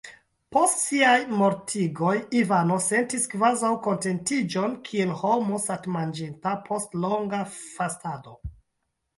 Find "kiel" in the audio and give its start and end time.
4.89-5.13